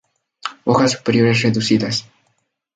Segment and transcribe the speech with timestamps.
[0.65, 1.95] Hojas superiores reducidas.